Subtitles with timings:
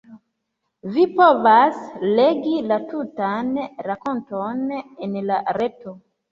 [0.95, 1.77] Vi povas
[2.21, 3.53] legi la tutan
[3.93, 5.99] rakonton en la reto.